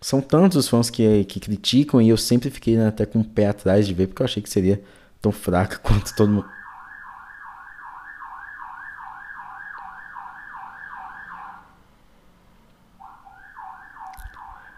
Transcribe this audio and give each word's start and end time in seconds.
são 0.00 0.20
tantos 0.20 0.56
os 0.56 0.68
fãs 0.68 0.90
que, 0.90 1.24
que 1.24 1.40
criticam 1.40 2.00
e 2.00 2.08
eu 2.08 2.16
sempre 2.16 2.50
fiquei 2.50 2.76
né, 2.76 2.88
até 2.88 3.04
com 3.04 3.20
o 3.20 3.24
pé 3.24 3.48
atrás 3.48 3.86
de 3.86 3.94
ver, 3.94 4.06
porque 4.06 4.22
eu 4.22 4.26
achei 4.26 4.42
que 4.42 4.48
seria 4.48 4.82
tão 5.20 5.32
fraca 5.32 5.78
quanto 5.82 6.14
todo 6.14 6.30
mundo. 6.30 6.48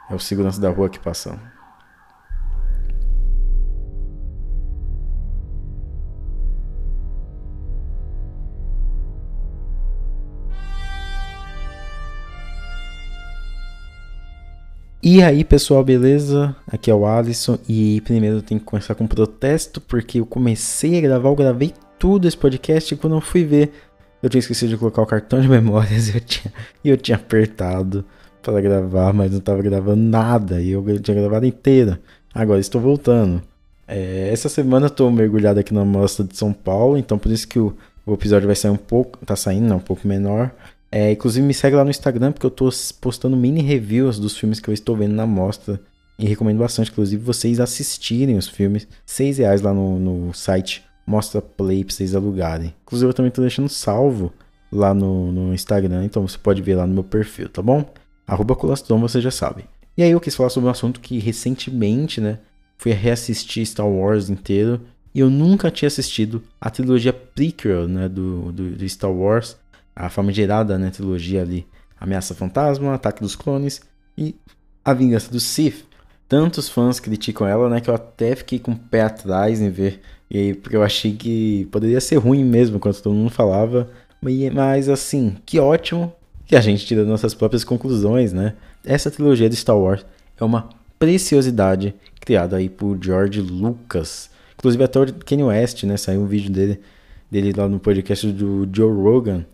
É 0.08 0.14
o 0.14 0.18
segurança 0.18 0.60
da 0.60 0.70
rua 0.70 0.86
aqui 0.86 0.98
passando. 0.98 1.59
E 15.12 15.24
aí, 15.24 15.42
pessoal, 15.42 15.82
beleza? 15.82 16.54
Aqui 16.68 16.88
é 16.88 16.94
o 16.94 17.04
Alisson 17.04 17.58
e 17.68 18.00
primeiro 18.02 18.36
eu 18.36 18.42
tenho 18.42 18.60
que 18.60 18.66
começar 18.66 18.94
com 18.94 19.02
um 19.02 19.08
protesto 19.08 19.80
porque 19.80 20.20
eu 20.20 20.24
comecei 20.24 20.96
a 20.96 21.00
gravar, 21.00 21.30
eu 21.30 21.34
gravei 21.34 21.74
tudo 21.98 22.28
esse 22.28 22.36
podcast 22.36 22.94
e 22.94 22.96
quando 22.96 23.16
eu 23.16 23.20
fui 23.20 23.44
ver, 23.44 23.72
eu 24.22 24.30
tinha 24.30 24.38
esquecido 24.38 24.68
de 24.68 24.76
colocar 24.76 25.02
o 25.02 25.06
cartão 25.06 25.40
de 25.40 25.48
memórias 25.48 26.06
e 26.14 26.16
eu 26.16 26.20
tinha, 26.20 26.54
eu 26.84 26.96
tinha 26.96 27.16
apertado 27.16 28.04
para 28.40 28.60
gravar, 28.60 29.12
mas 29.12 29.32
não 29.32 29.38
estava 29.38 29.60
gravando 29.60 30.00
nada 30.00 30.62
e 30.62 30.70
eu 30.70 31.00
tinha 31.00 31.20
gravado 31.20 31.44
inteira. 31.44 32.00
Agora 32.32 32.60
estou 32.60 32.80
voltando. 32.80 33.42
É, 33.88 34.30
essa 34.32 34.48
semana 34.48 34.86
eu 34.86 34.90
tô 34.90 35.10
mergulhado 35.10 35.58
aqui 35.58 35.74
na 35.74 35.84
mostra 35.84 36.24
de 36.24 36.36
São 36.36 36.52
Paulo, 36.52 36.96
então 36.96 37.18
por 37.18 37.32
isso 37.32 37.48
que 37.48 37.58
o, 37.58 37.76
o 38.06 38.14
episódio 38.14 38.46
vai 38.46 38.54
sair 38.54 38.70
um 38.70 38.76
pouco, 38.76 39.18
tá 39.26 39.34
saindo, 39.34 39.66
não, 39.66 39.78
um 39.78 39.80
pouco 39.80 40.06
menor. 40.06 40.52
É, 40.92 41.12
inclusive 41.12 41.46
me 41.46 41.54
segue 41.54 41.76
lá 41.76 41.84
no 41.84 41.90
Instagram, 41.90 42.32
porque 42.32 42.46
eu 42.46 42.50
tô 42.50 42.68
postando 43.00 43.36
mini 43.36 43.60
reviews 43.60 44.18
dos 44.18 44.36
filmes 44.36 44.58
que 44.58 44.68
eu 44.68 44.74
estou 44.74 44.96
vendo 44.96 45.14
na 45.14 45.26
mostra. 45.26 45.80
E 46.18 46.26
recomendo 46.26 46.58
bastante, 46.58 46.90
inclusive, 46.90 47.22
vocês 47.22 47.60
assistirem 47.60 48.36
os 48.36 48.48
filmes. 48.48 48.86
seis 49.06 49.38
reais 49.38 49.62
lá 49.62 49.72
no, 49.72 49.98
no 49.98 50.34
site 50.34 50.84
Mostra 51.06 51.40
Play 51.40 51.84
pra 51.84 51.94
vocês 51.94 52.14
alugarem. 52.14 52.74
Inclusive, 52.82 53.08
eu 53.08 53.14
também 53.14 53.30
tô 53.30 53.40
deixando 53.40 53.68
salvo 53.68 54.32
lá 54.70 54.92
no, 54.92 55.32
no 55.32 55.54
Instagram, 55.54 56.04
então 56.04 56.26
você 56.26 56.38
pode 56.38 56.62
ver 56.62 56.76
lá 56.76 56.86
no 56.86 56.94
meu 56.94 57.04
perfil, 57.04 57.48
tá 57.48 57.62
bom? 57.62 57.84
Arroba 58.26 58.54
Colastron, 58.54 59.00
você 59.00 59.20
já 59.20 59.30
sabe. 59.30 59.64
E 59.96 60.02
aí 60.02 60.10
eu 60.10 60.20
quis 60.20 60.34
falar 60.36 60.50
sobre 60.50 60.68
um 60.68 60.70
assunto 60.70 61.00
que 61.00 61.18
recentemente, 61.18 62.20
né, 62.20 62.38
fui 62.78 62.92
reassistir 62.92 63.66
Star 63.66 63.88
Wars 63.88 64.30
inteiro. 64.30 64.80
E 65.12 65.18
eu 65.18 65.28
nunca 65.28 65.70
tinha 65.70 65.88
assistido 65.88 66.40
a 66.60 66.70
trilogia 66.70 67.12
prequel, 67.12 67.88
né, 67.88 68.08
do, 68.08 68.52
do, 68.52 68.70
do 68.76 68.88
Star 68.88 69.10
Wars 69.10 69.56
a 70.00 70.08
famigerada 70.08 70.78
né, 70.78 70.90
trilogia 70.90 71.42
ali, 71.42 71.66
Ameaça 72.00 72.34
Fantasma, 72.34 72.94
Ataque 72.94 73.20
dos 73.22 73.36
Clones 73.36 73.82
e 74.16 74.34
A 74.82 74.94
Vingança 74.94 75.30
do 75.30 75.38
Sith. 75.38 75.84
Tantos 76.26 76.68
fãs 76.68 76.98
criticam 76.98 77.46
ela, 77.46 77.68
né, 77.68 77.80
que 77.80 77.90
eu 77.90 77.94
até 77.94 78.34
fiquei 78.34 78.58
com 78.58 78.72
o 78.72 78.76
pé 78.76 79.02
atrás 79.02 79.60
em 79.60 79.68
ver, 79.68 80.00
e, 80.30 80.54
porque 80.54 80.76
eu 80.76 80.82
achei 80.82 81.12
que 81.12 81.68
poderia 81.72 82.00
ser 82.00 82.16
ruim 82.16 82.44
mesmo, 82.44 82.78
quando 82.78 83.00
todo 83.00 83.14
mundo 83.14 83.30
falava, 83.30 83.90
mas 84.22 84.88
assim, 84.88 85.36
que 85.44 85.58
ótimo 85.58 86.12
que 86.46 86.56
a 86.56 86.60
gente 86.60 86.86
tira 86.86 87.04
nossas 87.04 87.34
próprias 87.34 87.64
conclusões, 87.64 88.32
né? 88.32 88.54
Essa 88.84 89.10
trilogia 89.10 89.48
de 89.48 89.56
Star 89.56 89.76
Wars 89.76 90.04
é 90.38 90.44
uma 90.44 90.68
preciosidade 90.98 91.94
criada 92.20 92.56
aí 92.56 92.68
por 92.68 92.98
George 93.02 93.40
Lucas. 93.40 94.30
Inclusive 94.56 94.84
até 94.84 95.00
o 95.00 95.14
Kanye 95.24 95.44
West, 95.44 95.84
né? 95.84 95.96
Saiu 95.96 96.22
um 96.22 96.26
vídeo 96.26 96.50
dele, 96.50 96.80
dele 97.30 97.52
lá 97.56 97.68
no 97.68 97.78
podcast 97.78 98.30
do 98.32 98.68
Joe 98.72 98.92
Rogan, 98.92 99.44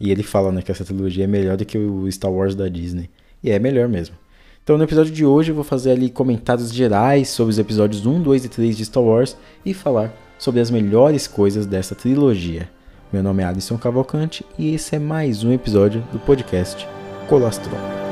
e 0.00 0.10
ele 0.10 0.22
fala 0.22 0.52
né, 0.52 0.62
que 0.62 0.70
essa 0.70 0.84
trilogia 0.84 1.24
é 1.24 1.26
melhor 1.26 1.56
do 1.56 1.64
que 1.64 1.76
o 1.76 2.10
Star 2.10 2.30
Wars 2.30 2.54
da 2.54 2.68
Disney. 2.68 3.10
E 3.42 3.50
é 3.50 3.58
melhor 3.58 3.88
mesmo. 3.88 4.16
Então 4.62 4.76
no 4.76 4.84
episódio 4.84 5.12
de 5.12 5.24
hoje 5.24 5.50
eu 5.50 5.54
vou 5.54 5.64
fazer 5.64 5.92
ali 5.92 6.10
comentários 6.10 6.72
gerais 6.72 7.28
sobre 7.28 7.50
os 7.50 7.58
episódios 7.58 8.04
1, 8.04 8.22
2 8.22 8.44
e 8.44 8.48
3 8.48 8.76
de 8.76 8.84
Star 8.84 9.02
Wars 9.02 9.36
e 9.64 9.72
falar 9.72 10.14
sobre 10.38 10.60
as 10.60 10.70
melhores 10.70 11.26
coisas 11.26 11.66
dessa 11.66 11.94
trilogia. 11.94 12.68
Meu 13.12 13.22
nome 13.22 13.42
é 13.42 13.46
Alisson 13.46 13.78
Cavalcante 13.78 14.44
e 14.58 14.74
esse 14.74 14.94
é 14.94 14.98
mais 14.98 15.42
um 15.42 15.52
episódio 15.52 16.04
do 16.12 16.18
podcast 16.18 16.86
Colastron. 17.26 18.07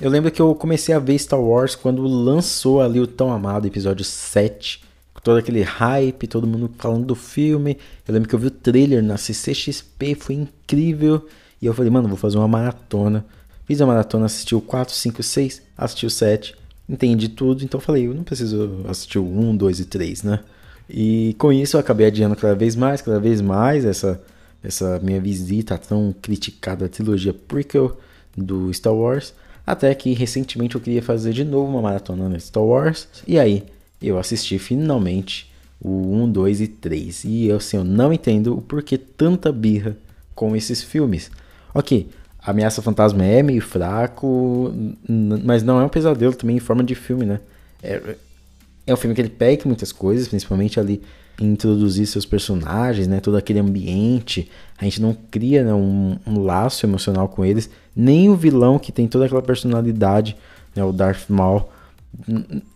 Eu 0.00 0.08
lembro 0.08 0.30
que 0.30 0.40
eu 0.40 0.54
comecei 0.54 0.94
a 0.94 0.98
ver 0.98 1.18
Star 1.18 1.38
Wars 1.38 1.74
quando 1.74 2.02
lançou 2.02 2.80
ali 2.80 2.98
o 2.98 3.06
tão 3.06 3.30
amado 3.30 3.66
episódio 3.66 4.02
7. 4.02 4.82
Com 5.12 5.20
todo 5.20 5.36
aquele 5.36 5.60
hype, 5.60 6.26
todo 6.26 6.46
mundo 6.46 6.70
falando 6.78 7.04
do 7.04 7.14
filme. 7.14 7.76
Eu 8.08 8.14
lembro 8.14 8.26
que 8.26 8.34
eu 8.34 8.38
vi 8.38 8.46
o 8.46 8.50
trailer 8.50 9.02
na 9.02 9.18
CCXP, 9.18 10.14
foi 10.14 10.36
incrível. 10.36 11.26
E 11.60 11.66
eu 11.66 11.74
falei, 11.74 11.90
mano, 11.90 12.08
vou 12.08 12.16
fazer 12.16 12.38
uma 12.38 12.48
maratona. 12.48 13.26
Fiz 13.66 13.78
a 13.82 13.86
maratona, 13.86 14.24
assisti 14.24 14.54
o 14.54 14.62
4, 14.62 14.94
5, 14.94 15.22
6, 15.22 15.62
assisti 15.76 16.06
o 16.06 16.10
7, 16.10 16.56
entendi 16.88 17.28
tudo. 17.28 17.62
Então 17.62 17.78
falei, 17.78 18.06
eu 18.06 18.14
não 18.14 18.24
preciso 18.24 18.80
assistir 18.88 19.18
o 19.18 19.24
1, 19.24 19.54
2 19.54 19.80
e 19.80 19.84
3, 19.84 20.22
né? 20.22 20.40
E 20.88 21.36
com 21.38 21.52
isso 21.52 21.76
eu 21.76 21.80
acabei 21.80 22.06
adiando 22.06 22.34
cada 22.36 22.54
vez 22.54 22.74
mais, 22.74 23.02
cada 23.02 23.20
vez 23.20 23.42
mais 23.42 23.84
essa, 23.84 24.18
essa 24.64 24.98
minha 25.00 25.20
visita 25.20 25.76
tão 25.76 26.14
criticada 26.22 26.86
à 26.86 26.88
trilogia 26.88 27.34
prequel 27.34 27.98
do 28.34 28.72
Star 28.72 28.94
Wars. 28.94 29.34
Até 29.70 29.94
que 29.94 30.12
recentemente 30.14 30.74
eu 30.74 30.80
queria 30.80 31.00
fazer 31.00 31.32
de 31.32 31.44
novo 31.44 31.70
uma 31.70 31.80
maratona 31.80 32.28
no 32.28 32.40
Star 32.40 32.64
Wars. 32.64 33.06
E 33.24 33.38
aí 33.38 33.62
eu 34.02 34.18
assisti 34.18 34.58
finalmente 34.58 35.48
o 35.80 36.12
1, 36.24 36.32
2 36.32 36.60
e 36.62 36.66
3. 36.66 37.22
E 37.22 37.46
eu, 37.46 37.58
assim, 37.58 37.76
eu 37.76 37.84
não 37.84 38.12
entendo 38.12 38.58
o 38.58 38.60
porquê 38.60 38.98
tanta 38.98 39.52
birra 39.52 39.96
com 40.34 40.56
esses 40.56 40.82
filmes. 40.82 41.30
Ok, 41.72 42.08
Ameaça 42.42 42.82
Fantasma 42.82 43.24
é 43.24 43.44
meio 43.44 43.62
fraco, 43.62 44.74
mas 45.08 45.62
não 45.62 45.80
é 45.80 45.84
um 45.84 45.88
pesadelo 45.88 46.34
também 46.34 46.56
em 46.56 46.60
forma 46.60 46.82
de 46.82 46.96
filme, 46.96 47.24
né? 47.24 47.38
É, 47.80 48.16
é 48.88 48.92
um 48.92 48.96
filme 48.96 49.14
que 49.14 49.20
ele 49.20 49.30
pega 49.30 49.62
muitas 49.66 49.92
coisas, 49.92 50.26
principalmente 50.26 50.80
ali 50.80 51.00
introduzir 51.40 52.06
seus 52.06 52.26
personagens, 52.26 53.08
né? 53.08 53.20
Todo 53.20 53.36
aquele 53.36 53.58
ambiente. 53.58 54.50
A 54.78 54.84
gente 54.84 55.00
não 55.00 55.16
cria 55.30 55.64
né, 55.64 55.72
um, 55.72 56.16
um, 56.26 56.42
laço 56.42 56.84
emocional 56.84 57.28
com 57.28 57.44
eles. 57.44 57.70
Nem 57.96 58.28
o 58.28 58.36
vilão 58.36 58.78
que 58.78 58.92
tem 58.92 59.08
toda 59.08 59.24
aquela 59.24 59.42
personalidade, 59.42 60.36
né, 60.76 60.84
o 60.84 60.92
Darth 60.92 61.28
Maul, 61.28 61.68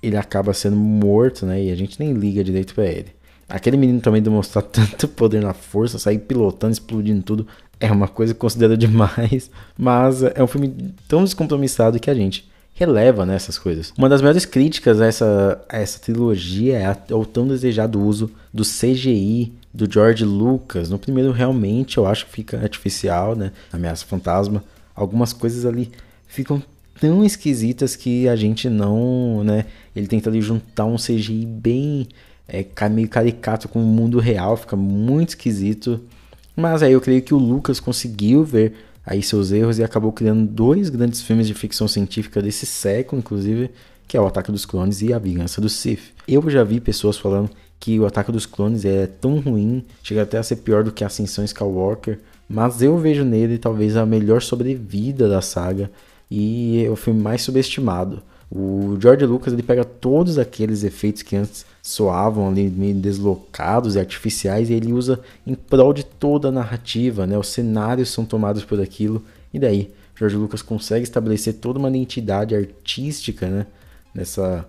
ele 0.03 0.17
acaba 0.17 0.55
sendo 0.55 0.77
morto, 0.77 1.45
né? 1.45 1.63
E 1.63 1.71
a 1.71 1.77
gente 1.77 2.01
nem 2.01 2.13
liga 2.13 2.43
direito 2.43 2.75
para 2.75 2.87
ele. 2.87 3.09
Aquele 3.49 3.77
menino 3.77 4.01
também 4.01 4.23
demonstrar 4.23 4.63
tanto 4.65 5.07
poder 5.09 5.43
na 5.43 5.53
força, 5.53 5.99
sair 5.99 6.19
pilotando, 6.19 6.73
explodindo 6.73 7.23
tudo, 7.23 7.47
é 7.79 7.93
uma 7.93 8.09
coisa 8.09 8.33
que 8.33 8.41
demais. 8.79 9.51
Mas 9.77 10.23
é 10.23 10.43
um 10.43 10.47
filme 10.47 10.95
tão 11.07 11.23
descompromissado 11.23 12.01
que 12.01 12.11
a 12.11 12.15
gente 12.15 12.49
releva 12.75 13.25
nessas 13.25 13.57
né, 13.57 13.63
coisas. 13.63 13.93
Uma 13.97 14.09
das 14.09 14.21
maiores 14.21 14.45
críticas 14.45 15.01
a 15.01 15.07
essa, 15.07 15.65
a 15.69 15.79
essa 15.79 15.99
trilogia 15.99 16.77
é, 16.77 16.97
é 17.11 17.15
o 17.15 17.25
tão 17.25 17.47
desejado 17.47 18.01
uso 18.03 18.31
do 18.53 18.65
CGI 18.65 19.53
do 19.73 19.91
George 19.91 20.25
Lucas. 20.25 20.91
No 20.91 20.99
primeiro, 20.99 21.31
realmente, 21.31 21.99
eu 21.99 22.07
acho 22.07 22.27
que 22.27 22.33
fica 22.33 22.61
artificial, 22.61 23.35
né? 23.35 23.53
Ameaça 23.73 24.05
Fantasma. 24.05 24.63
Algumas 24.95 25.33
coisas 25.33 25.65
ali 25.65 25.91
ficam 26.27 26.63
tão 27.01 27.25
esquisitas 27.25 27.97
que 27.97 28.29
a 28.29 28.37
gente 28.37 28.69
não, 28.69 29.43
né? 29.45 29.67
Ele 29.95 30.07
tenta 30.07 30.29
ali 30.29 30.41
juntar 30.41 30.85
um 30.85 30.97
CGI 30.97 31.47
bem 31.47 32.09
é, 32.49 32.65
meio 32.89 33.09
caricato 33.09 33.69
com 33.69 33.81
o 33.81 33.87
mundo 33.87 34.19
real, 34.19 34.57
fica 34.57 34.77
muito 34.77 35.31
esquisito. 35.31 36.01
Mas 36.57 36.83
aí 36.83 36.93
eu 36.93 37.01
creio 37.01 37.23
que 37.23 37.35
o 37.35 37.39
Lucas 37.39 37.81
conseguiu 37.81 38.45
ver 38.45 38.75
aí 39.05 39.23
seus 39.23 39.53
erros 39.53 39.79
e 39.79 39.85
acabou 39.85 40.13
criando 40.13 40.47
dois 40.47 40.89
grandes 40.89 41.23
filmes 41.23 41.47
de 41.47 41.55
ficção 41.55 41.87
científica 41.87 42.41
desse 42.41 42.67
século, 42.67 43.21
inclusive, 43.21 43.71
que 44.07 44.17
é 44.17 44.21
o 44.21 44.27
Ataque 44.27 44.53
dos 44.53 44.65
Clones 44.65 45.03
e 45.03 45.13
A 45.13 45.19
Vingança 45.19 45.61
do 45.61 45.69
Sith. 45.69 46.13
Eu 46.27 46.49
já 46.49 46.65
vi 46.65 46.81
pessoas 46.81 47.19
falando 47.19 47.51
que 47.79 47.99
o 47.99 48.07
Ataque 48.07 48.33
dos 48.33 48.47
Clones 48.47 48.85
é 48.85 49.07
tão 49.07 49.41
ruim, 49.41 49.85
chega 50.03 50.23
até 50.23 50.39
a 50.39 50.43
ser 50.43 50.57
pior 50.57 50.83
do 50.83 50.93
que 50.93 51.05
Ascensão 51.05 51.45
Skywalker, 51.45 52.19
mas 52.49 52.83
eu 52.83 52.97
vejo 52.99 53.25
nele 53.25 53.59
talvez 53.59 53.97
a 53.97 54.07
melhor 54.07 54.41
sobrevida 54.41 55.29
da 55.29 55.41
saga 55.41 55.91
e 56.31 56.85
é 56.85 56.91
o 56.91 56.97
filme 56.97 57.21
mais 57.21 57.43
subestimado. 57.43 58.23
O 58.51 58.97
George 59.01 59.27
Lucas 59.27 59.53
ele 59.53 59.63
pega 59.63 59.85
todos 59.85 60.39
aqueles 60.39 60.85
efeitos 60.85 61.23
que 61.23 61.37
antes 61.37 61.67
soavam 61.85 62.49
ali 62.49 62.71
meio 62.71 62.95
deslocados 62.95 63.95
e 63.95 63.99
artificiais 63.99 64.71
e 64.71 64.73
ele 64.73 64.91
usa 64.91 65.21
em 65.47 65.55
prol 65.55 65.93
de 65.93 66.03
toda 66.03 66.49
a 66.49 66.51
narrativa, 66.51 67.27
né? 67.27 67.37
Os 67.37 67.49
cenários 67.49 68.09
são 68.09 68.25
tomados 68.25 68.65
por 68.65 68.81
aquilo 68.81 69.23
e 69.53 69.59
daí 69.59 69.93
George 70.19 70.35
Lucas 70.35 70.63
consegue 70.63 71.03
estabelecer 71.03 71.57
toda 71.57 71.79
uma 71.79 71.91
identidade 71.91 72.57
artística, 72.57 73.47
né? 73.47 73.67
Nessa 74.15 74.67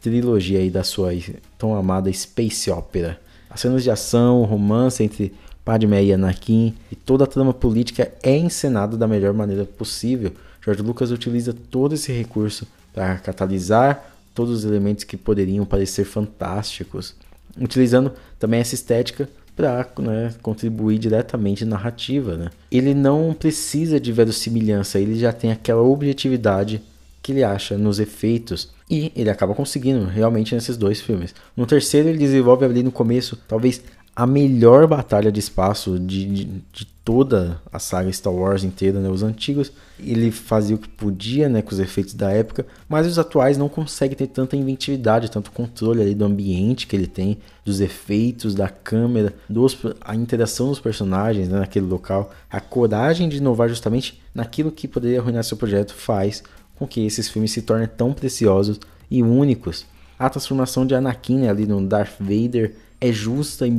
trilogia 0.00 0.60
aí 0.60 0.70
da 0.70 0.84
sua 0.84 1.10
tão 1.58 1.74
amada 1.74 2.12
space 2.12 2.70
opera. 2.70 3.20
As 3.50 3.58
cenas 3.58 3.82
de 3.82 3.90
ação, 3.90 4.44
romance 4.44 5.02
entre 5.02 5.34
Padmé 5.64 6.04
e 6.04 6.12
Anakin, 6.12 6.76
e 6.92 6.94
toda 6.94 7.24
a 7.24 7.26
trama 7.26 7.52
política 7.52 8.12
é 8.22 8.36
encenada 8.36 8.96
da 8.96 9.08
melhor 9.08 9.34
maneira 9.34 9.64
possível. 9.64 10.30
George 10.64 10.80
Lucas 10.80 11.10
utiliza 11.10 11.52
todo 11.52 11.96
esse 11.96 12.12
recurso 12.12 12.68
para 12.94 13.16
catalisar 13.16 14.11
todos 14.34 14.58
os 14.58 14.64
elementos 14.64 15.04
que 15.04 15.16
poderiam 15.16 15.64
parecer 15.64 16.04
fantásticos, 16.04 17.14
utilizando 17.60 18.12
também 18.38 18.60
essa 18.60 18.74
estética 18.74 19.28
para 19.54 19.86
né, 19.98 20.34
contribuir 20.40 20.98
diretamente 20.98 21.64
na 21.64 21.76
narrativa. 21.76 22.36
Né? 22.36 22.50
Ele 22.70 22.94
não 22.94 23.34
precisa 23.34 24.00
de 24.00 24.12
verossimilhança, 24.12 24.98
ele 24.98 25.18
já 25.18 25.32
tem 25.32 25.52
aquela 25.52 25.82
objetividade 25.82 26.82
que 27.22 27.32
ele 27.32 27.44
acha 27.44 27.78
nos 27.78 28.00
efeitos 28.00 28.70
e 28.90 29.12
ele 29.14 29.30
acaba 29.30 29.54
conseguindo 29.54 30.04
realmente 30.06 30.54
nesses 30.54 30.76
dois 30.76 31.00
filmes. 31.00 31.34
No 31.56 31.66
terceiro 31.66 32.08
ele 32.08 32.18
desenvolve 32.18 32.64
ali 32.64 32.82
no 32.82 32.90
começo 32.90 33.38
talvez 33.46 33.80
a 34.14 34.26
melhor 34.26 34.86
batalha 34.86 35.30
de 35.30 35.40
espaço 35.40 35.98
de, 35.98 36.26
de, 36.26 36.44
de, 36.44 36.91
toda 37.04 37.60
a 37.72 37.78
saga 37.78 38.12
Star 38.12 38.32
Wars 38.32 38.62
inteira, 38.62 39.00
né? 39.00 39.08
Os 39.08 39.22
antigos, 39.22 39.72
ele 39.98 40.30
fazia 40.30 40.76
o 40.76 40.78
que 40.78 40.88
podia, 40.88 41.48
né, 41.48 41.60
com 41.60 41.72
os 41.72 41.80
efeitos 41.80 42.14
da 42.14 42.30
época, 42.30 42.64
mas 42.88 43.06
os 43.06 43.18
atuais 43.18 43.58
não 43.58 43.68
conseguem 43.68 44.16
ter 44.16 44.28
tanta 44.28 44.56
inventividade, 44.56 45.30
tanto 45.30 45.50
controle 45.50 46.00
ali 46.00 46.14
do 46.14 46.24
ambiente 46.24 46.86
que 46.86 46.94
ele 46.94 47.08
tem, 47.08 47.38
dos 47.64 47.80
efeitos, 47.80 48.54
da 48.54 48.68
câmera, 48.68 49.34
dos, 49.48 49.76
a 50.00 50.14
interação 50.14 50.68
dos 50.68 50.80
personagens 50.80 51.48
né, 51.48 51.58
naquele 51.58 51.86
local, 51.86 52.32
a 52.50 52.60
coragem 52.60 53.28
de 53.28 53.38
inovar 53.38 53.68
justamente 53.68 54.20
naquilo 54.34 54.70
que 54.70 54.86
poderia 54.86 55.20
arruinar 55.20 55.44
seu 55.44 55.56
projeto 55.56 55.94
faz 55.94 56.42
com 56.76 56.86
que 56.86 57.04
esses 57.04 57.28
filmes 57.28 57.52
se 57.52 57.62
tornem 57.62 57.88
tão 57.88 58.12
preciosos 58.12 58.78
e 59.10 59.22
únicos. 59.22 59.86
A 60.18 60.30
transformação 60.30 60.86
de 60.86 60.94
Anakin 60.94 61.38
né, 61.38 61.50
ali 61.50 61.66
no 61.66 61.84
Darth 61.84 62.14
Vader 62.20 62.74
é 63.02 63.10
justa 63.10 63.66
e 63.66 63.70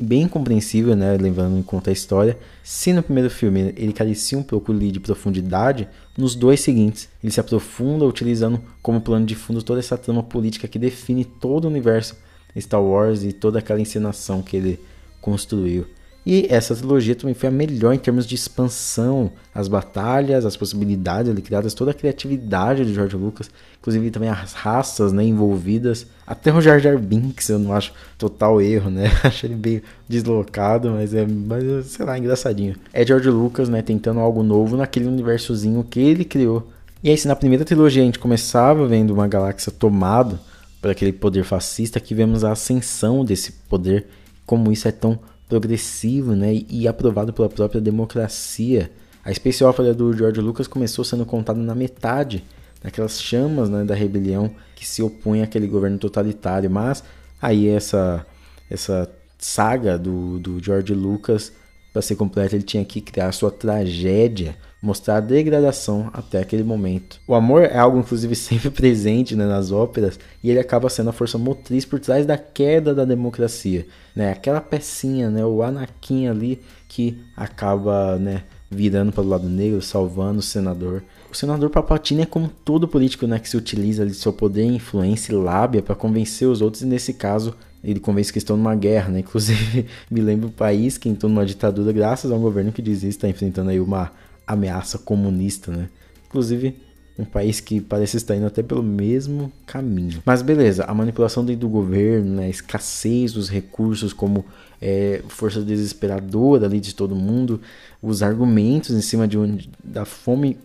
bem 0.00 0.26
compreensível, 0.26 0.96
né, 0.96 1.16
levando 1.16 1.56
em 1.56 1.62
conta 1.62 1.90
a 1.90 1.92
história. 1.92 2.36
Se 2.64 2.92
no 2.92 3.00
primeiro 3.00 3.30
filme 3.30 3.72
ele 3.76 3.92
carecia 3.92 4.36
um 4.36 4.42
pouco 4.42 4.74
de 4.74 4.98
profundidade, 4.98 5.88
nos 6.18 6.34
dois 6.34 6.60
seguintes 6.60 7.08
ele 7.22 7.32
se 7.32 7.38
aprofunda 7.38 8.04
utilizando 8.04 8.60
como 8.82 9.00
plano 9.00 9.24
de 9.24 9.36
fundo 9.36 9.62
toda 9.62 9.78
essa 9.78 9.96
trama 9.96 10.20
política 10.20 10.66
que 10.66 10.80
define 10.80 11.24
todo 11.24 11.66
o 11.66 11.68
universo 11.68 12.16
Star 12.58 12.82
Wars 12.82 13.22
e 13.22 13.32
toda 13.32 13.60
aquela 13.60 13.80
encenação 13.80 14.42
que 14.42 14.56
ele 14.56 14.80
construiu. 15.20 15.86
E 16.24 16.46
essa 16.48 16.74
trilogia 16.76 17.16
também 17.16 17.34
foi 17.34 17.48
a 17.48 17.52
melhor 17.52 17.92
em 17.92 17.98
termos 17.98 18.26
de 18.26 18.36
expansão, 18.36 19.32
as 19.52 19.66
batalhas, 19.66 20.46
as 20.46 20.56
possibilidades 20.56 21.30
ali 21.30 21.42
criadas, 21.42 21.74
toda 21.74 21.90
a 21.90 21.94
criatividade 21.94 22.84
de 22.84 22.94
George 22.94 23.16
Lucas, 23.16 23.50
inclusive 23.80 24.10
também 24.12 24.28
as 24.28 24.52
raças 24.52 25.12
né, 25.12 25.24
envolvidas. 25.24 26.06
Até 26.24 26.52
o 26.52 26.60
Jar 26.60 26.78
Jar 26.78 26.96
Binks 26.96 27.48
eu 27.48 27.58
não 27.58 27.72
acho 27.72 27.92
total 28.16 28.60
erro, 28.60 28.88
né? 28.88 29.10
acho 29.24 29.46
ele 29.46 29.56
meio 29.56 29.82
deslocado, 30.08 30.90
mas 30.90 31.12
é, 31.12 31.26
mas, 31.26 31.86
sei 31.86 32.06
lá, 32.06 32.16
engraçadinho. 32.16 32.76
É 32.92 33.04
George 33.04 33.28
Lucas, 33.28 33.68
né, 33.68 33.82
tentando 33.82 34.20
algo 34.20 34.44
novo 34.44 34.76
naquele 34.76 35.06
universozinho 35.06 35.82
que 35.82 35.98
ele 35.98 36.24
criou. 36.24 36.70
E 37.02 37.10
aí, 37.10 37.18
se 37.18 37.26
na 37.26 37.34
primeira 37.34 37.64
trilogia 37.64 38.00
a 38.00 38.06
gente 38.06 38.20
começava 38.20 38.86
vendo 38.86 39.12
uma 39.12 39.26
galáxia 39.26 39.72
tomada 39.72 40.38
por 40.80 40.88
aquele 40.88 41.12
poder 41.12 41.42
fascista, 41.42 41.98
que 41.98 42.14
vemos 42.14 42.44
a 42.44 42.52
ascensão 42.52 43.24
desse 43.24 43.52
poder, 43.68 44.06
como 44.46 44.70
isso 44.70 44.86
é 44.86 44.92
tão 44.92 45.18
progressivo 45.52 46.34
né, 46.34 46.64
e 46.70 46.88
aprovado 46.88 47.30
pela 47.30 47.46
própria 47.46 47.78
democracia. 47.78 48.90
A 49.22 49.30
Space 49.34 49.62
Opera 49.62 49.92
do 49.92 50.10
George 50.16 50.40
Lucas 50.40 50.66
começou 50.66 51.04
sendo 51.04 51.26
contada 51.26 51.60
na 51.60 51.74
metade 51.74 52.42
daquelas 52.82 53.20
chamas 53.20 53.68
né, 53.68 53.84
da 53.84 53.94
rebelião 53.94 54.50
que 54.74 54.88
se 54.88 55.02
opõe 55.02 55.42
àquele 55.42 55.66
governo 55.66 55.98
totalitário. 55.98 56.70
Mas 56.70 57.04
aí 57.40 57.68
essa, 57.68 58.24
essa 58.70 59.06
saga 59.38 59.98
do, 59.98 60.38
do 60.38 60.58
George 60.58 60.94
Lucas, 60.94 61.52
para 61.92 62.02
ser 62.02 62.16
completa, 62.16 62.56
ele 62.56 62.64
tinha 62.64 62.84
que 62.84 63.00
criar 63.00 63.32
sua 63.32 63.50
tragédia 63.50 64.56
mostrar 64.82 65.18
a 65.18 65.20
degradação 65.20 66.10
até 66.12 66.40
aquele 66.40 66.64
momento. 66.64 67.20
O 67.26 67.34
amor 67.34 67.62
é 67.62 67.78
algo, 67.78 68.00
inclusive, 68.00 68.34
sempre 68.34 68.68
presente 68.68 69.36
né, 69.36 69.46
nas 69.46 69.70
óperas 69.70 70.18
e 70.42 70.50
ele 70.50 70.58
acaba 70.58 70.90
sendo 70.90 71.10
a 71.10 71.12
força 71.12 71.38
motriz 71.38 71.84
por 71.84 72.00
trás 72.00 72.26
da 72.26 72.36
queda 72.36 72.92
da 72.92 73.04
democracia. 73.04 73.86
Né? 74.14 74.32
Aquela 74.32 74.60
pecinha, 74.60 75.30
né, 75.30 75.44
o 75.44 75.62
Anakin 75.62 76.26
ali 76.26 76.60
que 76.88 77.16
acaba 77.36 78.18
né, 78.18 78.42
virando 78.68 79.12
para 79.12 79.22
o 79.22 79.28
lado 79.28 79.48
negro, 79.48 79.80
salvando 79.80 80.40
o 80.40 80.42
senador. 80.42 81.04
O 81.30 81.36
senador 81.36 81.70
Papatini 81.70 82.22
é 82.22 82.26
como 82.26 82.48
todo 82.48 82.88
político 82.88 83.26
né, 83.26 83.38
que 83.38 83.48
se 83.48 83.56
utiliza 83.56 84.04
de 84.04 84.14
seu 84.14 84.32
poder, 84.32 84.64
influência 84.64 85.32
e 85.32 85.36
lábia 85.36 85.80
para 85.80 85.94
convencer 85.94 86.48
os 86.48 86.60
outros, 86.60 86.82
e 86.82 86.86
nesse 86.86 87.14
caso 87.14 87.54
ele 87.82 88.00
convence 88.00 88.32
que 88.32 88.38
estão 88.38 88.56
numa 88.56 88.74
guerra, 88.74 89.10
né? 89.10 89.20
Inclusive, 89.26 89.86
me 90.10 90.20
lembra 90.20 90.46
um 90.46 90.52
país 90.52 90.98
que 90.98 91.08
entrou 91.08 91.30
numa 91.30 91.46
ditadura 91.46 91.92
graças 91.92 92.30
a 92.30 92.34
um 92.34 92.40
governo 92.40 92.72
que 92.72 92.82
diz 92.82 93.02
está 93.02 93.28
enfrentando 93.28 93.70
aí 93.70 93.80
uma 93.80 94.12
ameaça 94.46 94.98
comunista, 94.98 95.70
né? 95.70 95.88
Inclusive, 96.26 96.76
um 97.18 97.24
país 97.24 97.60
que 97.60 97.80
parece 97.80 98.16
estar 98.16 98.34
indo 98.34 98.46
até 98.46 98.62
pelo 98.62 98.82
mesmo 98.82 99.52
caminho. 99.66 100.22
Mas 100.24 100.42
beleza, 100.42 100.84
a 100.84 100.94
manipulação 100.94 101.44
do 101.44 101.68
governo, 101.68 102.36
né, 102.36 102.46
a 102.46 102.48
escassez 102.48 103.32
dos 103.32 103.48
recursos 103.48 104.12
como 104.12 104.44
é, 104.80 105.22
força 105.28 105.60
desesperadora 105.60 106.66
ali 106.66 106.80
de 106.80 106.94
todo 106.94 107.14
mundo, 107.14 107.60
os 108.02 108.22
argumentos 108.22 108.90
em 108.90 109.00
cima 109.00 109.28
de 109.28 109.38
onde, 109.38 109.70
da 109.84 110.04
fome, 110.04 110.58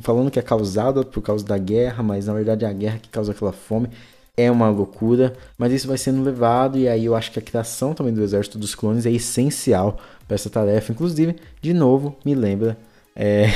falando 0.00 0.30
que 0.30 0.38
é 0.38 0.42
causada 0.42 1.04
por 1.04 1.22
causa 1.22 1.44
da 1.44 1.58
guerra, 1.58 2.02
mas 2.02 2.26
na 2.26 2.34
verdade 2.34 2.64
é 2.64 2.68
a 2.68 2.72
guerra 2.72 2.98
que 2.98 3.08
causa 3.08 3.32
aquela 3.32 3.52
fome. 3.52 3.88
É 4.36 4.50
uma 4.50 4.68
loucura, 4.68 5.32
mas 5.56 5.72
isso 5.72 5.86
vai 5.86 5.96
sendo 5.96 6.22
levado, 6.22 6.76
e 6.76 6.88
aí 6.88 7.04
eu 7.04 7.14
acho 7.14 7.30
que 7.30 7.38
a 7.38 7.42
criação 7.42 7.94
também 7.94 8.12
do 8.12 8.22
exército 8.22 8.58
dos 8.58 8.74
clones 8.74 9.06
é 9.06 9.12
essencial 9.12 9.98
para 10.26 10.34
essa 10.34 10.50
tarefa. 10.50 10.90
Inclusive, 10.90 11.36
de 11.60 11.72
novo, 11.72 12.16
me 12.24 12.34
lembra 12.34 12.76
é 13.14 13.46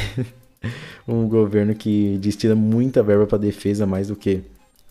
um 1.06 1.28
governo 1.28 1.74
que 1.74 2.16
destina 2.18 2.54
muita 2.54 3.02
verba 3.02 3.26
para 3.26 3.38
defesa 3.38 3.86
mais 3.86 4.08
do 4.08 4.16
que 4.16 4.42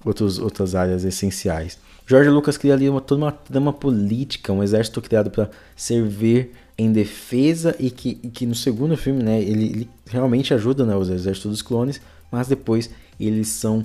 outros, 0.04 0.40
outras 0.40 0.76
áreas 0.76 1.04
essenciais. 1.04 1.78
Jorge 2.06 2.30
Lucas 2.30 2.58
cria 2.58 2.74
ali 2.74 2.90
uma, 2.90 3.02
toda 3.02 3.22
uma 3.22 3.32
trama 3.32 3.74
política, 3.74 4.54
um 4.54 4.64
exército 4.64 5.02
criado 5.02 5.30
para 5.30 5.50
servir 5.76 6.52
em 6.78 6.92
defesa 6.92 7.76
e 7.80 7.90
que, 7.90 8.20
e 8.24 8.30
que 8.30 8.46
no 8.46 8.56
segundo 8.56 8.96
filme, 8.96 9.24
né, 9.24 9.42
ele, 9.42 9.66
ele, 9.66 9.90
realmente 10.06 10.54
ajuda 10.54 10.86
né, 10.86 10.96
os 10.96 11.10
exércitos 11.10 11.52
dos 11.52 11.62
clones, 11.62 12.00
mas 12.32 12.48
depois 12.48 12.90
eles 13.20 13.50
são 13.50 13.84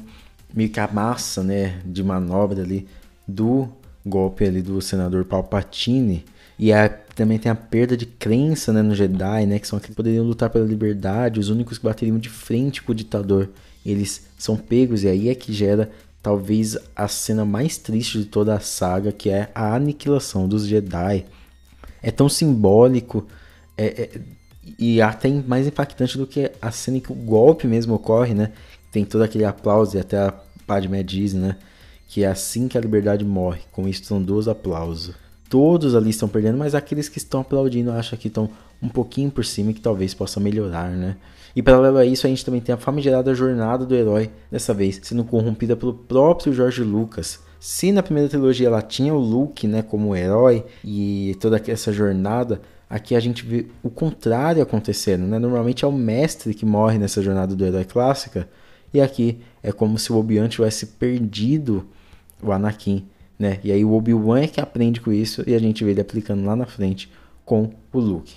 meio 0.54 0.70
que 0.70 0.80
a 0.80 0.88
massa, 0.88 1.42
né, 1.42 1.80
de 1.84 2.02
manobra 2.02 2.62
ali 2.62 2.86
do 3.26 3.68
golpe 4.04 4.44
ali 4.44 4.62
do 4.62 4.80
senador 4.80 5.24
Palpatine 5.24 6.24
e 6.58 6.72
a, 6.72 6.88
também 6.88 7.38
tem 7.38 7.50
a 7.50 7.54
perda 7.54 7.96
de 7.96 8.06
crença 8.06 8.72
né, 8.72 8.82
no 8.82 8.94
Jedi, 8.94 9.46
né, 9.46 9.58
que 9.58 9.66
são 9.66 9.76
aqueles 9.76 9.94
que 9.94 9.96
poderiam 9.96 10.24
lutar 10.24 10.50
pela 10.50 10.64
liberdade, 10.64 11.40
os 11.40 11.48
únicos 11.48 11.78
que 11.78 11.84
bateriam 11.84 12.18
de 12.18 12.28
frente 12.28 12.82
com 12.82 12.92
o 12.92 12.94
ditador. 12.94 13.48
Eles 13.84 14.26
são 14.38 14.56
pegos, 14.56 15.02
e 15.02 15.08
aí 15.08 15.28
é 15.28 15.34
que 15.34 15.52
gera 15.52 15.90
talvez 16.22 16.78
a 16.94 17.08
cena 17.08 17.44
mais 17.44 17.78
triste 17.78 18.18
de 18.18 18.26
toda 18.26 18.54
a 18.54 18.60
saga, 18.60 19.10
que 19.10 19.28
é 19.28 19.50
a 19.54 19.74
aniquilação 19.74 20.46
dos 20.46 20.66
Jedi. 20.66 21.24
É 22.00 22.10
tão 22.10 22.28
simbólico 22.28 23.26
é, 23.76 23.86
é, 23.86 24.10
e 24.78 25.02
até 25.02 25.28
mais 25.28 25.66
impactante 25.66 26.16
do 26.16 26.26
que 26.26 26.52
a 26.60 26.70
cena 26.70 26.98
em 26.98 27.00
que 27.00 27.10
o 27.10 27.16
golpe 27.16 27.66
mesmo 27.66 27.94
ocorre, 27.94 28.34
né? 28.34 28.52
Tem 28.92 29.04
todo 29.04 29.22
aquele 29.22 29.44
aplauso 29.44 29.96
e 29.96 30.00
até 30.00 30.18
a 30.18 30.34
Padmé 30.66 31.02
diz, 31.02 31.34
né? 31.34 31.56
Que 32.06 32.22
é 32.22 32.28
assim 32.28 32.68
que 32.68 32.78
a 32.78 32.80
liberdade 32.80 33.24
morre, 33.24 33.62
com 33.72 33.88
estrondoso 33.88 34.50
aplauso 34.50 35.14
todos 35.52 35.94
ali 35.94 36.08
estão 36.08 36.30
perdendo, 36.30 36.56
mas 36.56 36.74
aqueles 36.74 37.10
que 37.10 37.18
estão 37.18 37.42
aplaudindo 37.42 37.90
acham 37.92 38.18
que 38.18 38.28
estão 38.28 38.48
um 38.82 38.88
pouquinho 38.88 39.30
por 39.30 39.44
cima 39.44 39.70
e 39.70 39.74
que 39.74 39.82
talvez 39.82 40.14
possa 40.14 40.40
melhorar, 40.40 40.90
né? 40.90 41.18
E 41.54 41.62
paralelo 41.62 41.98
a 41.98 42.06
isso, 42.06 42.26
a 42.26 42.30
gente 42.30 42.42
também 42.42 42.58
tem 42.58 42.74
a 42.74 42.78
famigerada 42.78 43.34
jornada 43.34 43.84
do 43.84 43.94
herói, 43.94 44.30
dessa 44.50 44.72
vez 44.72 44.98
sendo 45.02 45.22
corrompida 45.24 45.76
pelo 45.76 45.92
próprio 45.92 46.54
George 46.54 46.82
Lucas. 46.82 47.38
Se 47.60 47.92
na 47.92 48.02
primeira 48.02 48.30
trilogia 48.30 48.66
ela 48.66 48.80
tinha 48.80 49.12
o 49.12 49.18
Luke, 49.18 49.68
né, 49.68 49.82
como 49.82 50.16
herói 50.16 50.64
e 50.82 51.36
toda 51.38 51.60
essa 51.66 51.92
jornada, 51.92 52.62
aqui 52.88 53.14
a 53.14 53.20
gente 53.20 53.44
vê 53.44 53.66
o 53.82 53.90
contrário 53.90 54.62
acontecendo, 54.62 55.26
né? 55.26 55.38
Normalmente 55.38 55.84
é 55.84 55.88
o 55.88 55.92
mestre 55.92 56.54
que 56.54 56.64
morre 56.64 56.96
nessa 56.96 57.20
jornada 57.20 57.54
do 57.54 57.62
herói 57.62 57.84
clássica, 57.84 58.48
e 58.92 59.00
aqui 59.00 59.38
é 59.62 59.72
como 59.72 59.98
se 59.98 60.12
o 60.12 60.16
Obi-Wan 60.16 60.48
tivesse 60.48 60.86
perdido 60.86 61.86
o 62.42 62.52
Anakin 62.52 63.06
né? 63.42 63.58
E 63.64 63.72
aí 63.72 63.84
o 63.84 63.92
Obi-Wan 63.92 64.42
é 64.42 64.46
que 64.46 64.60
aprende 64.60 65.00
com 65.00 65.12
isso 65.12 65.42
e 65.48 65.52
a 65.52 65.58
gente 65.58 65.82
vê 65.84 65.90
ele 65.90 66.00
aplicando 66.00 66.44
lá 66.44 66.54
na 66.54 66.64
frente 66.64 67.10
com 67.44 67.70
o 67.92 67.98
Luke. 67.98 68.34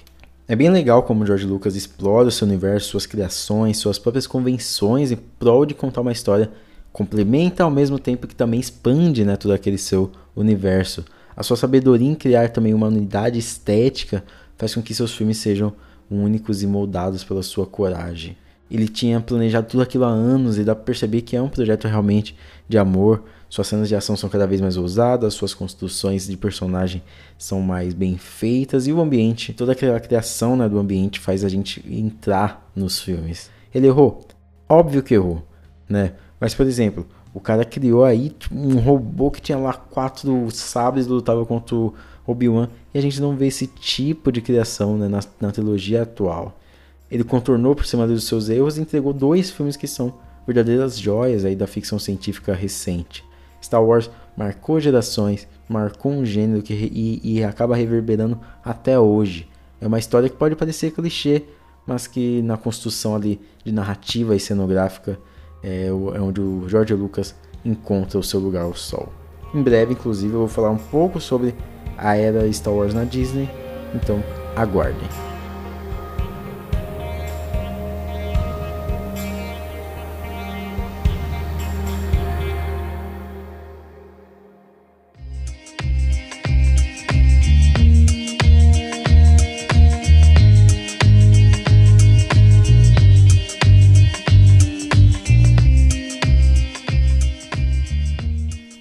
É 0.47 0.55
bem 0.55 0.69
legal 0.69 1.03
como 1.03 1.23
o 1.23 1.27
George 1.27 1.45
Lucas 1.45 1.75
explora 1.75 2.27
o 2.27 2.31
seu 2.31 2.47
universo, 2.47 2.89
suas 2.89 3.05
criações, 3.05 3.77
suas 3.77 3.99
próprias 3.99 4.25
convenções 4.25 5.11
em 5.11 5.15
prol 5.37 5.63
de 5.63 5.75
contar 5.75 6.01
uma 6.01 6.11
história, 6.11 6.51
complementa 6.91 7.63
ao 7.63 7.69
mesmo 7.69 7.99
tempo 7.99 8.25
que 8.25 8.35
também 8.35 8.59
expande 8.59 9.23
né, 9.23 9.35
todo 9.35 9.53
aquele 9.53 9.77
seu 9.77 10.11
universo. 10.35 11.05
A 11.37 11.43
sua 11.43 11.55
sabedoria 11.55 12.09
em 12.09 12.15
criar 12.15 12.49
também 12.49 12.73
uma 12.73 12.87
unidade 12.87 13.37
estética 13.37 14.23
faz 14.57 14.73
com 14.73 14.81
que 14.81 14.95
seus 14.95 15.13
filmes 15.13 15.37
sejam 15.37 15.71
únicos 16.09 16.63
e 16.63 16.67
moldados 16.67 17.23
pela 17.23 17.43
sua 17.43 17.67
coragem. 17.67 18.35
Ele 18.69 18.87
tinha 18.87 19.19
planejado 19.21 19.67
tudo 19.67 19.83
aquilo 19.83 20.05
há 20.05 20.09
anos 20.09 20.57
e 20.57 20.63
dá 20.63 20.73
pra 20.73 20.83
perceber 20.83 21.21
que 21.21 21.35
é 21.35 21.41
um 21.41 21.49
projeto 21.49 21.87
realmente 21.87 22.35
de 22.67 22.77
amor. 22.77 23.23
Suas 23.47 23.67
cenas 23.67 23.87
de 23.87 23.95
ação 23.95 24.17
são 24.17 24.29
cada 24.29 24.47
vez 24.47 24.59
mais 24.59 24.75
ousadas, 24.75 25.33
suas 25.33 25.53
construções 25.53 26.27
de 26.27 26.35
personagem 26.35 27.01
são 27.37 27.61
mais 27.61 27.93
bem 27.93 28.17
feitas 28.17 28.87
e 28.87 28.91
o 28.91 28.99
ambiente, 28.99 29.53
toda 29.53 29.71
aquela 29.71 29.99
criação 29.99 30.57
né, 30.57 30.67
do 30.67 30.79
ambiente 30.79 31.19
faz 31.19 31.43
a 31.43 31.49
gente 31.49 31.83
entrar 31.87 32.69
nos 32.75 32.99
filmes. 32.99 33.49
Ele 33.73 33.87
errou? 33.87 34.25
Óbvio 34.67 35.03
que 35.03 35.13
errou, 35.13 35.45
né? 35.87 36.13
Mas, 36.39 36.53
por 36.55 36.65
exemplo, 36.65 37.05
o 37.33 37.39
cara 37.39 37.63
criou 37.63 38.03
aí 38.03 38.35
um 38.51 38.79
robô 38.79 39.29
que 39.29 39.41
tinha 39.41 39.57
lá 39.57 39.73
quatro 39.73 40.49
sabres 40.51 41.05
lutava 41.05 41.45
contra 41.45 41.75
o 41.75 41.93
Obi-Wan 42.25 42.67
e 42.93 42.97
a 42.97 43.01
gente 43.01 43.21
não 43.21 43.35
vê 43.35 43.47
esse 43.47 43.67
tipo 43.67 44.31
de 44.31 44.41
criação 44.41 44.97
né, 44.97 45.07
na, 45.07 45.19
na 45.39 45.51
trilogia 45.51 46.01
atual. 46.01 46.57
Ele 47.15 47.23
contornou 47.23 47.73
por 47.73 47.85
cima 47.85 48.05
dos 48.05 48.25
seus 48.25 48.49
erros 48.49 48.77
e 48.77 48.81
entregou 48.81 49.13
dois 49.13 49.49
filmes 49.49 49.77
que 49.77 49.87
são 49.87 50.13
verdadeiras 50.45 50.99
joias 50.99 51.45
aí 51.45 51.55
da 51.55 51.65
ficção 51.65 51.97
científica 51.97 52.53
recente. 52.53 53.23
Star 53.63 53.81
Wars 53.81 54.11
marcou 54.35 54.81
gerações, 54.81 55.47
marcou 55.69 56.11
um 56.11 56.25
gênero 56.25 56.61
que 56.61 56.73
e, 56.73 57.21
e 57.23 57.41
acaba 57.41 57.73
reverberando 57.73 58.37
até 58.61 58.99
hoje. 58.99 59.47
É 59.79 59.87
uma 59.87 59.97
história 59.97 60.27
que 60.27 60.35
pode 60.35 60.57
parecer 60.57 60.91
clichê, 60.91 61.43
mas 61.87 62.05
que 62.05 62.41
na 62.41 62.57
construção 62.57 63.15
ali 63.15 63.39
de 63.63 63.71
narrativa 63.71 64.35
e 64.35 64.39
cenográfica 64.39 65.17
é, 65.63 65.87
é 65.87 65.91
onde 66.19 66.41
o 66.41 66.67
George 66.67 66.93
Lucas 66.95 67.33
encontra 67.63 68.19
o 68.19 68.23
seu 68.23 68.41
lugar 68.41 68.63
ao 68.63 68.75
sol. 68.75 69.07
Em 69.53 69.63
breve, 69.63 69.93
inclusive, 69.93 70.33
eu 70.33 70.39
vou 70.39 70.49
falar 70.49 70.69
um 70.69 70.77
pouco 70.77 71.21
sobre 71.21 71.55
a 71.97 72.17
era 72.17 72.51
Star 72.51 72.73
Wars 72.73 72.93
na 72.93 73.05
Disney, 73.05 73.49
então 73.93 74.21
aguardem. 74.53 75.34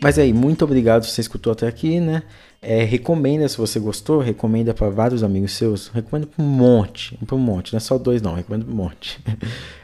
Mas 0.05 0.19
aí, 0.19 0.35
muito 0.35 0.63
obrigado 0.63 1.03
se 1.07 1.13
você 1.13 1.23
escutou 1.23 1.51
até 1.51 1.67
aqui, 1.67 1.99
né? 1.99 2.25
É, 2.61 2.85
recomenda 2.85 3.49
se 3.49 3.57
você 3.57 3.81
gostou, 3.81 4.21
recomenda 4.21 4.75
para 4.75 4.91
vários 4.91 5.23
amigos 5.23 5.53
seus, 5.53 5.89
recomenda 5.89 6.27
para 6.27 6.45
um 6.45 6.47
monte, 6.47 7.19
para 7.25 7.35
um 7.35 7.39
monte, 7.39 7.73
não 7.73 7.79
é 7.79 7.81
só 7.81 7.97
dois 7.97 8.21
não, 8.21 8.35
recomenda 8.35 8.67
para 8.67 8.75
um 8.75 8.77
monte. 8.77 9.19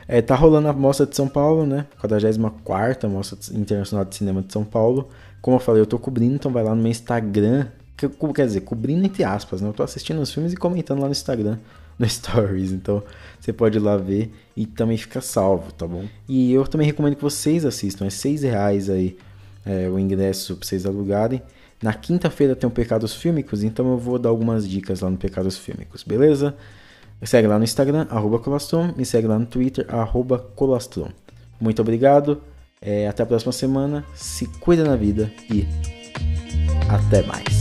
É, 0.07 0.21
tá 0.21 0.35
rolando 0.35 0.67
a 0.67 0.73
Mostra 0.73 1.07
de 1.07 1.15
São 1.15 1.29
Paulo, 1.29 1.65
né? 1.65 1.87
44 2.01 3.09
Mostra 3.09 3.39
Internacional 3.57 4.05
de 4.05 4.17
Cinema 4.17 4.43
de 4.43 4.53
São 4.53 4.65
Paulo. 4.65 5.09
Como 5.41 5.55
eu 5.55 5.61
falei, 5.61 5.81
eu 5.81 5.87
tô 5.87 6.01
cobrindo, 6.01 6.35
então 6.35 6.51
vai 6.51 6.65
lá 6.65 6.75
no 6.75 6.83
meu 6.83 6.91
Instagram, 6.91 7.69
que, 7.97 8.09
quer 8.35 8.45
dizer, 8.45 8.63
cobrindo 8.63 9.07
entre 9.07 9.23
aspas, 9.23 9.61
né? 9.61 9.69
Eu 9.69 9.73
tô 9.73 9.85
assistindo 9.85 10.21
os 10.21 10.35
filmes 10.35 10.53
e 10.53 10.57
comentando 10.57 10.99
lá 10.99 11.07
no 11.07 11.13
Instagram, 11.13 11.59
no 11.97 12.09
Stories, 12.09 12.73
então 12.73 13.05
você 13.39 13.53
pode 13.53 13.79
ir 13.79 13.81
lá 13.81 13.97
ver 13.97 14.35
e 14.57 14.67
também 14.67 14.97
fica 14.97 15.21
salvo, 15.21 15.73
tá 15.73 15.87
bom? 15.87 16.05
E 16.29 16.53
eu 16.53 16.67
também 16.67 16.89
recomendo 16.89 17.15
que 17.15 17.23
vocês 17.23 17.65
assistam, 17.65 18.05
é 18.05 18.11
seis 18.11 18.43
reais 18.43 18.91
aí 18.91 19.17
é, 19.65 19.89
o 19.89 19.99
ingresso 19.99 20.57
para 20.57 20.67
vocês 20.67 20.87
alugarem. 20.87 21.43
Na 21.83 21.95
quinta-feira 21.95 22.55
tem 22.55 22.69
o 22.69 22.71
Pecados 22.71 23.15
Fílmicos, 23.15 23.63
então 23.63 23.91
eu 23.91 23.99
vou 23.99 24.19
dar 24.19 24.29
algumas 24.29 24.69
dicas 24.69 25.01
lá 25.01 25.09
no 25.09 25.17
Pecados 25.17 25.57
Fílmicos, 25.57 26.03
beleza? 26.03 26.55
Me 27.21 27.27
segue 27.27 27.49
lá 27.49 27.59
no 27.59 27.65
Instagram, 27.65 28.07
arroba 28.11 28.39
Colastron, 28.39 28.93
me 28.97 29.05
segue 29.05 29.27
lá 29.27 29.39
no 29.39 29.47
Twitter, 29.47 29.87
arroba 29.89 30.39
Colastron. 30.39 31.11
Muito 31.61 31.81
obrigado, 31.81 32.43
é, 32.81 33.09
até 33.09 33.23
a 33.23 33.27
próxima 33.27 33.53
semana, 33.53 34.05
se 34.15 34.47
cuida 34.47 34.85
na 34.85 34.97
vida 34.97 35.31
e 35.51 35.67
até 36.89 37.23
mais. 37.23 37.60